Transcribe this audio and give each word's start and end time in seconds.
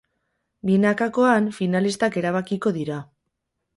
Binakakoan, 0.69 1.49
finalistak 1.59 2.19
erabakiko 2.23 2.77
dira. 2.79 2.99